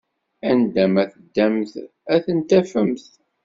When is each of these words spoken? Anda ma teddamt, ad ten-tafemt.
Anda 0.49 0.85
ma 0.93 1.03
teddamt, 1.11 1.71
ad 2.13 2.21
ten-tafemt. 2.25 3.05